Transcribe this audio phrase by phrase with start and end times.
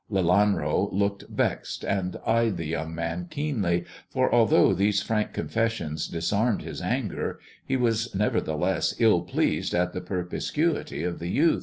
[0.09, 6.63] Lelanro looked vexed, and eyed the young man keenly, for although these frank confessions disarmed
[6.63, 11.59] his anger, he was nevertheless ill pleased at the perspicuity of the youth.